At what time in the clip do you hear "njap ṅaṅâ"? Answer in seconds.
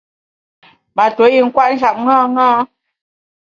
1.73-2.49